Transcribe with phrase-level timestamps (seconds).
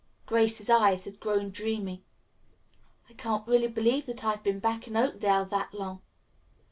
[0.25, 2.03] Grace's eyes had grown dreamy.
[3.07, 6.01] "I can't really believe that I've been back in Oakdale that long.